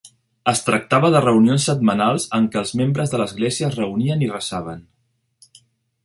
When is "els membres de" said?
2.61-3.19